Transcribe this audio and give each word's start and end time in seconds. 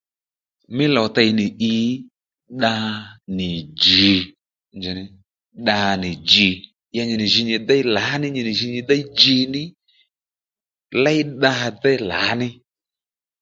Mí 0.75 0.85
lò 0.95 1.03
tey 1.15 1.29
nì 1.37 1.45
i 1.73 1.75
dda 2.59 2.73
nì 3.37 3.49
djiy 3.79 4.19
dda 5.65 5.77
nì 6.01 6.09
djiy 6.19 6.53
nyi 7.07 7.15
nì 7.19 7.25
jǐ 7.33 7.41
nyi 7.49 7.57
déy 7.67 7.83
lǎní 7.95 8.27
nyi 8.35 8.41
déy 8.89 9.03
djiy 9.11 9.43
ní 9.53 9.63
léy 11.03 11.19
dda 11.31 11.53
déy 11.81 11.99
lǎní 12.09 12.47